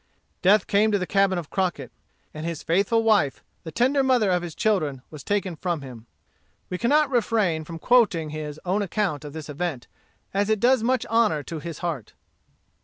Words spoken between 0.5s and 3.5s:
came to the cabin of Crockett; and his faithful wife,